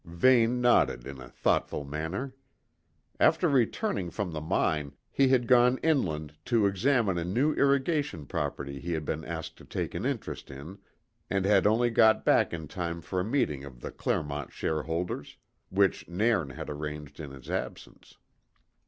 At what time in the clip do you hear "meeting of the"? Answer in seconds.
13.23-13.91